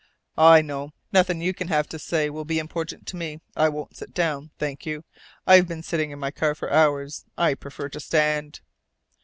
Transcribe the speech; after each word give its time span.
"I 0.39 0.63
know. 0.63 0.93
Nothing 1.11 1.41
you 1.41 1.53
can 1.53 1.67
have 1.67 1.87
to 1.89 1.99
say 1.99 2.31
will 2.31 2.43
be 2.43 2.57
important 2.57 3.05
to 3.05 3.15
me. 3.15 3.39
I 3.55 3.69
won't 3.69 3.95
sit 3.95 4.15
down, 4.15 4.49
thank 4.57 4.83
you. 4.83 5.03
I've 5.45 5.67
been 5.67 5.83
sitting 5.83 6.09
in 6.09 6.17
my 6.17 6.31
car 6.31 6.55
for 6.55 6.73
hours. 6.73 7.23
I 7.37 7.53
prefer 7.53 7.87
to 7.89 7.99
stand." 7.99 8.61